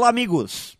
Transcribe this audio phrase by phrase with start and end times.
[0.00, 0.78] Olá, amigos!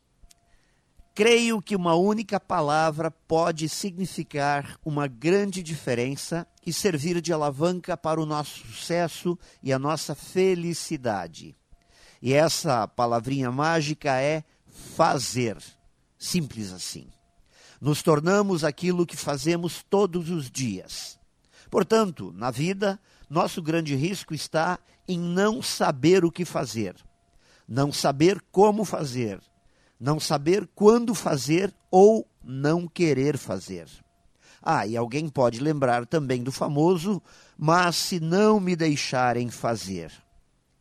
[1.15, 8.19] Creio que uma única palavra pode significar uma grande diferença e servir de alavanca para
[8.19, 11.55] o nosso sucesso e a nossa felicidade.
[12.23, 14.43] E essa palavrinha mágica é
[14.97, 15.59] fazer.
[16.19, 17.07] Simples assim.
[17.79, 21.21] Nos tornamos aquilo que fazemos todos os dias.
[21.71, 22.99] Portanto, na vida,
[23.29, 26.97] nosso grande risco está em não saber o que fazer,
[27.71, 29.41] não saber como fazer,
[29.99, 33.87] não saber quando fazer ou não querer fazer.
[34.61, 37.23] Ah, e alguém pode lembrar também do famoso,
[37.57, 40.11] mas se não me deixarem fazer.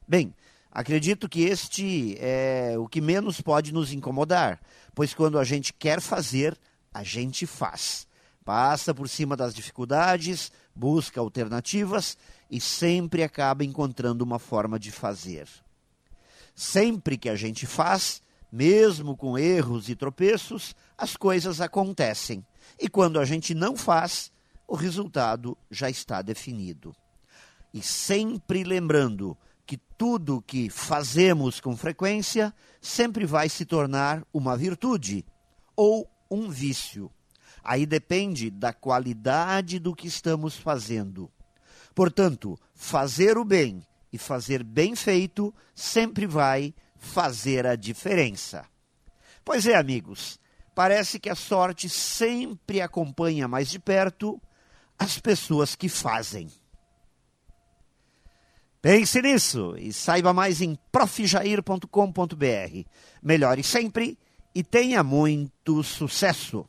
[0.07, 0.33] Bem,
[0.71, 4.59] acredito que este é o que menos pode nos incomodar,
[4.95, 6.57] pois quando a gente quer fazer,
[6.91, 8.07] a gente faz.
[8.43, 12.17] Passa por cima das dificuldades, busca alternativas
[12.49, 15.47] e sempre acaba encontrando uma forma de fazer.
[16.59, 22.45] Sempre que a gente faz, mesmo com erros e tropeços, as coisas acontecem.
[22.77, 24.29] E quando a gente não faz,
[24.67, 26.93] o resultado já está definido.
[27.73, 35.25] E sempre lembrando que tudo que fazemos com frequência sempre vai se tornar uma virtude
[35.77, 37.09] ou um vício.
[37.63, 41.31] Aí depende da qualidade do que estamos fazendo.
[41.95, 43.81] Portanto, fazer o bem
[44.11, 48.65] e fazer bem feito sempre vai fazer a diferença.
[49.43, 50.39] Pois é, amigos,
[50.75, 54.41] parece que a sorte sempre acompanha mais de perto
[54.97, 56.49] as pessoas que fazem.
[58.81, 62.85] Pense nisso e saiba mais em profjair.com.br.
[63.21, 64.17] Melhore sempre
[64.55, 66.65] e tenha muito sucesso!